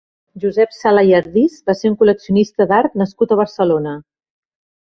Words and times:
Josep 0.43 0.71
Sala 0.77 1.03
i 1.09 1.13
Ardiz 1.17 1.59
va 1.71 1.75
ser 1.81 1.91
un 1.91 1.97
col·leccionista 1.99 2.69
d’art 2.73 2.99
nascut 3.03 3.37
a 3.37 3.41
Barcelona. 3.45 3.97